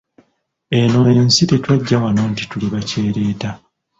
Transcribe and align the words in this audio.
Eno 0.79 1.01
ensi 1.17 1.43
tetwajja 1.49 1.97
wano 2.03 2.21
nti 2.31 2.43
tuli 2.49 2.67
bakyereeta 2.73 3.49